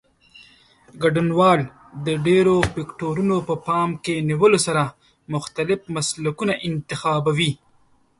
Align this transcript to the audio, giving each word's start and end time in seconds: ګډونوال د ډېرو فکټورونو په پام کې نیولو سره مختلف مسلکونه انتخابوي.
ګډونوال 1.01 1.61
د 2.05 2.07
ډېرو 2.27 2.55
فکټورونو 2.73 3.35
په 3.47 3.55
پام 3.67 3.89
کې 4.03 4.15
نیولو 4.29 4.59
سره 4.67 4.83
مختلف 5.33 5.79
مسلکونه 5.95 6.53
انتخابوي. 6.67 7.51